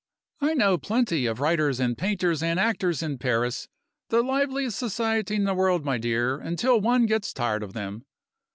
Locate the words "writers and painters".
1.39-2.41